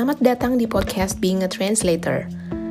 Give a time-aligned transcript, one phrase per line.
[0.00, 2.24] Selamat datang di podcast Being a Translator.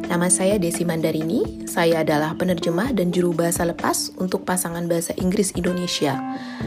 [0.10, 5.54] Nama saya Desi Mandarini, saya adalah penerjemah dan juru bahasa lepas untuk pasangan bahasa Inggris
[5.54, 6.18] Indonesia.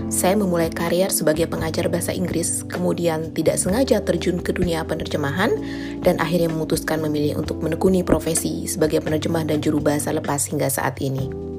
[0.07, 5.51] Saya memulai karier sebagai pengajar bahasa Inggris, kemudian tidak sengaja terjun ke dunia penerjemahan,
[5.99, 10.95] dan akhirnya memutuskan memilih untuk menekuni profesi sebagai penerjemah dan juru bahasa lepas hingga saat
[11.03, 11.52] ini.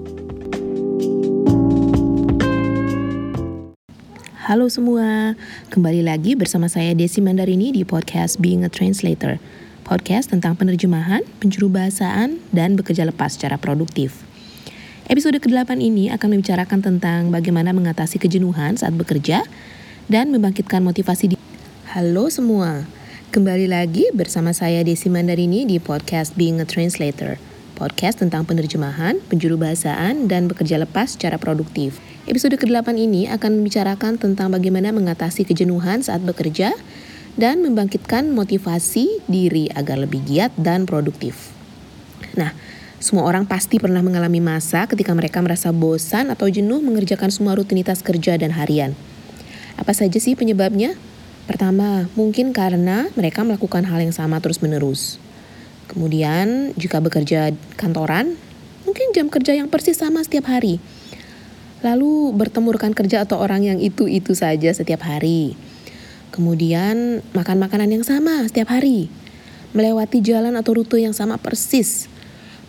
[4.43, 5.39] Halo semua,
[5.71, 9.39] kembali lagi bersama saya Desi Mandarini di podcast Being a Translator.
[9.87, 14.19] Podcast tentang penerjemahan, penjuru bahasaan, dan bekerja lepas secara produktif.
[15.07, 19.47] Episode ke-8 ini akan membicarakan tentang bagaimana mengatasi kejenuhan saat bekerja
[20.11, 21.35] dan membangkitkan motivasi di
[21.95, 22.83] Halo semua,
[23.31, 27.52] kembali lagi bersama saya Desi Mandarini di podcast Being a Translator.
[27.73, 31.97] Podcast tentang penerjemahan, penjuru bahasaan, dan bekerja lepas secara produktif.
[32.29, 36.77] Episode ke-8 ini akan membicarakan tentang bagaimana mengatasi kejenuhan saat bekerja
[37.33, 41.49] dan membangkitkan motivasi diri agar lebih giat dan produktif.
[42.37, 42.53] Nah,
[43.01, 48.05] semua orang pasti pernah mengalami masa ketika mereka merasa bosan atau jenuh mengerjakan semua rutinitas
[48.05, 48.93] kerja dan harian.
[49.81, 50.93] Apa saja sih penyebabnya?
[51.49, 55.19] Pertama, mungkin karena mereka melakukan hal yang sama terus-menerus.
[55.91, 58.39] Kemudian, jika bekerja kantoran,
[58.87, 60.79] mungkin jam kerja yang persis sama setiap hari
[61.83, 65.53] lalu bertemu rekan kerja atau orang yang itu-itu saja setiap hari.
[66.31, 69.11] Kemudian makan makanan yang sama setiap hari,
[69.75, 72.09] melewati jalan atau rute yang sama persis,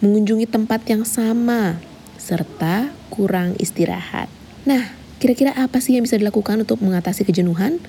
[0.04, 1.80] mengunjungi tempat yang sama,
[2.20, 4.28] serta kurang istirahat.
[4.68, 4.92] Nah,
[5.22, 7.80] kira-kira apa sih yang bisa dilakukan untuk mengatasi kejenuhan?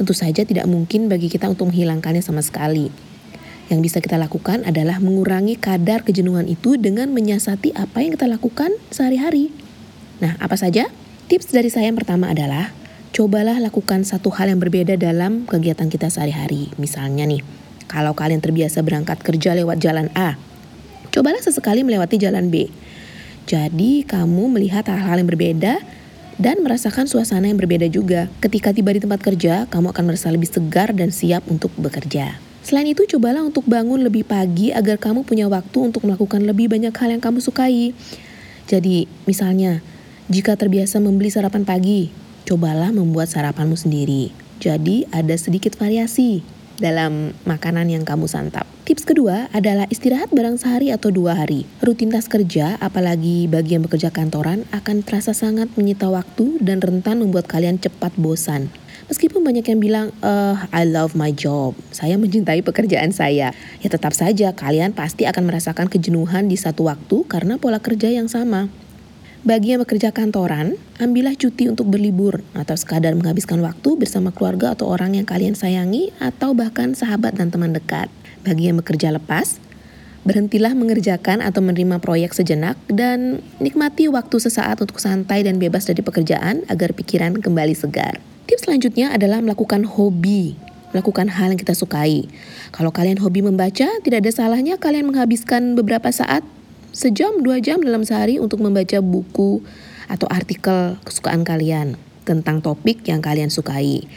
[0.00, 2.88] Tentu saja tidak mungkin bagi kita untuk menghilangkannya sama sekali.
[3.66, 8.70] Yang bisa kita lakukan adalah mengurangi kadar kejenuhan itu dengan menyiasati apa yang kita lakukan
[8.94, 9.50] sehari-hari.
[10.22, 10.86] Nah, apa saja?
[11.26, 12.70] Tips dari saya yang pertama adalah
[13.10, 16.70] cobalah lakukan satu hal yang berbeda dalam kegiatan kita sehari-hari.
[16.78, 17.42] Misalnya nih,
[17.90, 20.38] kalau kalian terbiasa berangkat kerja lewat jalan A,
[21.10, 22.70] cobalah sesekali melewati jalan B.
[23.50, 25.82] Jadi, kamu melihat hal-hal yang berbeda
[26.38, 28.30] dan merasakan suasana yang berbeda juga.
[28.38, 32.45] Ketika tiba di tempat kerja, kamu akan merasa lebih segar dan siap untuk bekerja.
[32.66, 36.90] Selain itu, cobalah untuk bangun lebih pagi agar kamu punya waktu untuk melakukan lebih banyak
[36.90, 37.94] hal yang kamu sukai.
[38.66, 39.86] Jadi, misalnya,
[40.26, 42.10] jika terbiasa membeli sarapan pagi,
[42.42, 44.34] cobalah membuat sarapanmu sendiri.
[44.58, 46.42] Jadi ada sedikit variasi
[46.82, 48.66] dalam makanan yang kamu santap.
[48.82, 51.70] Tips kedua adalah istirahat barang sehari atau dua hari.
[51.78, 57.46] Rutinitas kerja, apalagi bagi yang bekerja kantoran, akan terasa sangat menyita waktu dan rentan membuat
[57.46, 58.74] kalian cepat bosan.
[59.06, 63.54] Meskipun banyak yang bilang, uh, I love my job, saya mencintai pekerjaan saya.
[63.78, 68.26] Ya tetap saja kalian pasti akan merasakan kejenuhan di satu waktu karena pola kerja yang
[68.26, 68.66] sama.
[69.46, 74.90] Bagi yang bekerja kantoran, ambillah cuti untuk berlibur atau sekadar menghabiskan waktu bersama keluarga atau
[74.90, 78.10] orang yang kalian sayangi atau bahkan sahabat dan teman dekat.
[78.42, 79.62] Bagi yang bekerja lepas,
[80.26, 86.02] berhentilah mengerjakan atau menerima proyek sejenak dan nikmati waktu sesaat untuk santai dan bebas dari
[86.02, 88.18] pekerjaan agar pikiran kembali segar.
[88.46, 90.54] Tips selanjutnya adalah melakukan hobi
[90.94, 92.24] melakukan hal yang kita sukai.
[92.72, 96.40] Kalau kalian hobi membaca, tidak ada salahnya kalian menghabiskan beberapa saat
[96.96, 99.60] sejam dua jam dalam sehari untuk membaca buku
[100.08, 104.08] atau artikel kesukaan kalian tentang topik yang kalian sukai.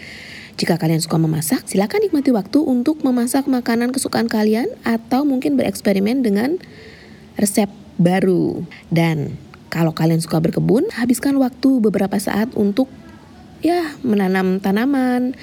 [0.56, 6.24] Jika kalian suka memasak, silakan nikmati waktu untuk memasak makanan kesukaan kalian atau mungkin bereksperimen
[6.24, 6.60] dengan
[7.40, 8.68] resep baru.
[8.92, 9.40] Dan
[9.72, 12.92] kalau kalian suka berkebun, habiskan waktu beberapa saat untuk
[13.60, 15.36] ya menanam tanaman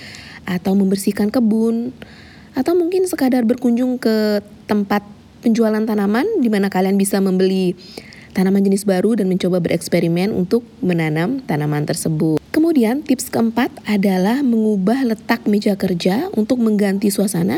[0.47, 1.93] atau membersihkan kebun
[2.57, 5.05] atau mungkin sekadar berkunjung ke tempat
[5.45, 7.77] penjualan tanaman di mana kalian bisa membeli
[8.37, 12.37] tanaman jenis baru dan mencoba bereksperimen untuk menanam tanaman tersebut.
[12.53, 17.57] Kemudian tips keempat adalah mengubah letak meja kerja untuk mengganti suasana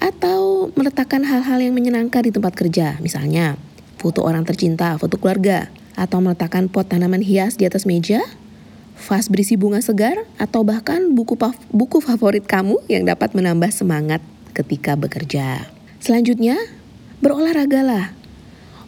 [0.00, 3.00] atau meletakkan hal-hal yang menyenangkan di tempat kerja.
[3.00, 3.56] Misalnya,
[3.96, 8.20] foto orang tercinta, foto keluarga, atau meletakkan pot tanaman hias di atas meja,
[8.96, 11.34] vas berisi bunga segar, atau bahkan buku
[11.74, 14.22] buku favorit kamu yang dapat menambah semangat
[14.54, 15.68] ketika bekerja.
[15.98, 16.56] Selanjutnya,
[17.18, 18.14] berolahragalah.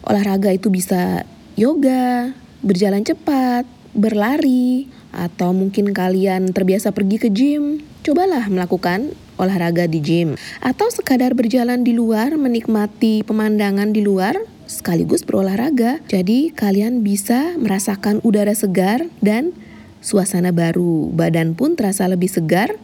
[0.07, 1.27] Olahraga itu bisa
[1.59, 2.31] yoga,
[2.63, 7.83] berjalan cepat, berlari, atau mungkin kalian terbiasa pergi ke gym.
[8.05, 10.29] Cobalah melakukan olahraga di gym
[10.63, 14.37] atau sekadar berjalan di luar menikmati pemandangan di luar
[14.67, 16.03] sekaligus berolahraga.
[16.09, 19.55] Jadi kalian bisa merasakan udara segar dan
[20.03, 21.09] suasana baru.
[21.13, 22.75] Badan pun terasa lebih segar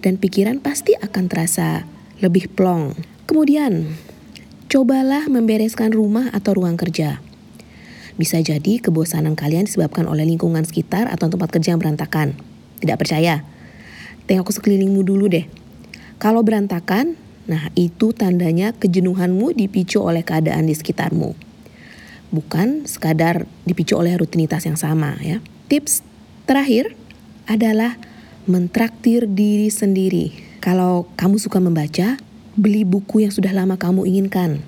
[0.00, 1.88] dan pikiran pasti akan terasa
[2.20, 2.96] lebih plong.
[3.26, 3.96] Kemudian,
[4.66, 7.22] Cobalah membereskan rumah atau ruang kerja.
[8.18, 12.34] Bisa jadi kebosanan kalian disebabkan oleh lingkungan sekitar atau tempat kerja yang berantakan.
[12.82, 13.46] Tidak percaya?
[14.26, 15.46] Tengok sekelilingmu dulu deh.
[16.18, 17.14] Kalau berantakan,
[17.46, 21.38] Nah, itu tandanya kejenuhanmu dipicu oleh keadaan di sekitarmu.
[22.34, 25.38] Bukan sekadar dipicu oleh rutinitas yang sama ya.
[25.70, 26.02] Tips
[26.46, 26.94] terakhir
[27.50, 27.98] adalah
[28.46, 30.30] mentraktir diri sendiri.
[30.62, 32.18] Kalau kamu suka membaca,
[32.54, 34.62] beli buku yang sudah lama kamu inginkan.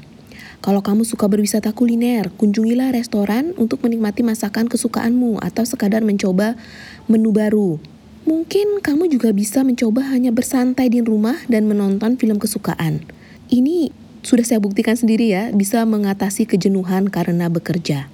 [0.58, 6.58] Kalau kamu suka berwisata kuliner, kunjungilah restoran untuk menikmati masakan kesukaanmu atau sekadar mencoba
[7.06, 7.78] menu baru.
[8.26, 13.06] Mungkin kamu juga bisa mencoba hanya bersantai di rumah dan menonton film kesukaan.
[13.48, 13.94] Ini
[14.26, 18.10] sudah saya buktikan sendiri ya, bisa mengatasi kejenuhan karena bekerja.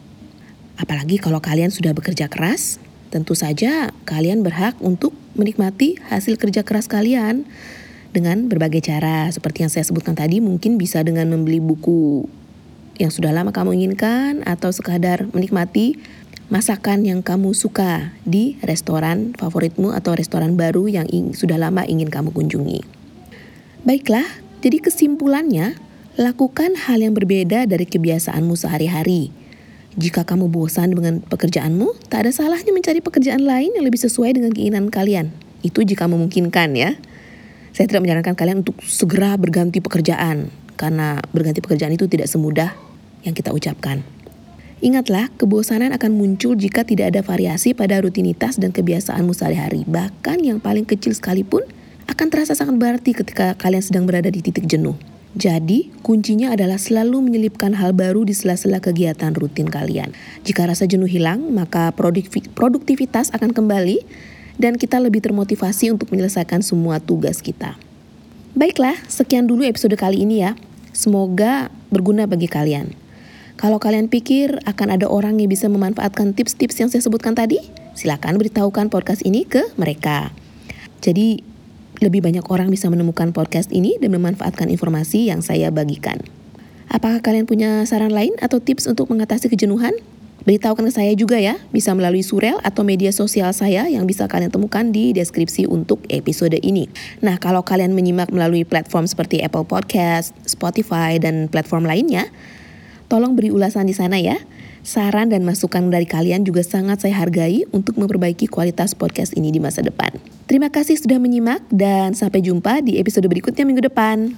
[0.76, 2.78] Apalagi kalau kalian sudah bekerja keras,
[3.14, 7.46] tentu saja kalian berhak untuk menikmati hasil kerja keras kalian
[8.10, 9.30] dengan berbagai cara.
[9.30, 12.26] Seperti yang saya sebutkan tadi, mungkin bisa dengan membeli buku
[12.98, 15.98] yang sudah lama kamu inginkan atau sekadar menikmati
[16.50, 22.34] masakan yang kamu suka di restoran favoritmu atau restoran baru yang sudah lama ingin kamu
[22.34, 22.82] kunjungi.
[23.86, 24.26] Baiklah,
[24.58, 25.78] jadi kesimpulannya,
[26.18, 29.43] lakukan hal yang berbeda dari kebiasaanmu sehari-hari.
[29.94, 34.50] Jika kamu bosan dengan pekerjaanmu, tak ada salahnya mencari pekerjaan lain yang lebih sesuai dengan
[34.50, 35.30] keinginan kalian.
[35.62, 36.98] Itu jika memungkinkan ya.
[37.70, 42.74] Saya tidak menyarankan kalian untuk segera berganti pekerjaan, karena berganti pekerjaan itu tidak semudah
[43.22, 44.02] yang kita ucapkan.
[44.82, 49.86] Ingatlah, kebosanan akan muncul jika tidak ada variasi pada rutinitas dan kebiasaanmu sehari-hari.
[49.86, 51.62] Bahkan yang paling kecil sekalipun
[52.10, 55.13] akan terasa sangat berarti ketika kalian sedang berada di titik jenuh.
[55.34, 60.14] Jadi, kuncinya adalah selalu menyelipkan hal baru di sela-sela kegiatan rutin kalian.
[60.46, 61.90] Jika rasa jenuh hilang, maka
[62.54, 64.06] produktivitas akan kembali
[64.62, 67.74] dan kita lebih termotivasi untuk menyelesaikan semua tugas kita.
[68.54, 70.54] Baiklah, sekian dulu episode kali ini ya.
[70.94, 72.94] Semoga berguna bagi kalian.
[73.58, 77.58] Kalau kalian pikir akan ada orang yang bisa memanfaatkan tips-tips yang saya sebutkan tadi,
[77.98, 80.30] silakan beritahukan podcast ini ke mereka.
[81.02, 81.42] Jadi,
[82.02, 86.18] lebih banyak orang bisa menemukan podcast ini dan memanfaatkan informasi yang saya bagikan.
[86.90, 89.94] Apakah kalian punya saran lain atau tips untuk mengatasi kejenuhan?
[90.44, 94.52] Beritahukan ke saya juga ya, bisa melalui surel atau media sosial saya yang bisa kalian
[94.52, 96.84] temukan di deskripsi untuk episode ini.
[97.24, 102.28] Nah, kalau kalian menyimak melalui platform seperti Apple Podcast, Spotify, dan platform lainnya,
[103.04, 104.40] Tolong beri ulasan di sana ya.
[104.84, 109.56] Saran dan masukan dari kalian juga sangat saya hargai untuk memperbaiki kualitas podcast ini di
[109.56, 110.12] masa depan.
[110.44, 114.36] Terima kasih sudah menyimak dan sampai jumpa di episode berikutnya minggu depan.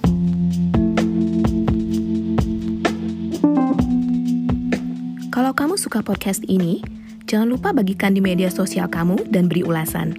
[5.35, 6.79] Kalau kamu suka podcast ini,
[7.27, 10.15] jangan lupa bagikan di media sosial kamu dan beri ulasan.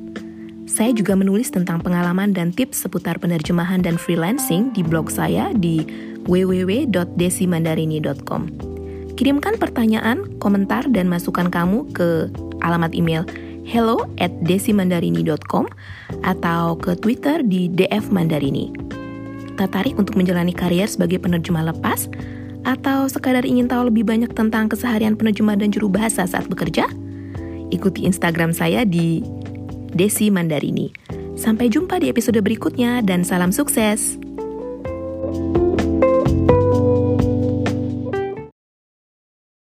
[0.69, 5.88] Saya juga menulis tentang pengalaman dan tips seputar penerjemahan dan freelancing di blog saya di
[6.28, 8.77] www.desimandarini.com.
[9.19, 12.31] Kirimkan pertanyaan, komentar, dan masukan kamu ke
[12.62, 13.26] alamat email
[13.67, 15.67] hello at desimandarini.com
[16.23, 18.70] atau ke Twitter di DF Mandarini.
[19.59, 22.06] Tertarik untuk menjalani karier sebagai penerjemah lepas?
[22.62, 26.87] Atau sekadar ingin tahu lebih banyak tentang keseharian penerjemah dan juru bahasa saat bekerja?
[27.75, 29.26] Ikuti Instagram saya di
[29.99, 30.94] Desi Mandarini.
[31.35, 34.14] Sampai jumpa di episode berikutnya dan salam sukses.
[35.29, 35.68] thank you